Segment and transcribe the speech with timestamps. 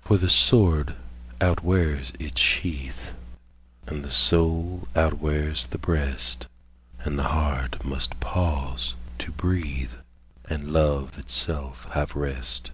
[0.00, 0.96] For the sword
[1.42, 3.12] outwears its sheath,
[3.86, 6.46] And the soul outwears the breast,
[7.00, 9.92] And the heart must pause to breathe,
[10.48, 12.70] And love itself have rest.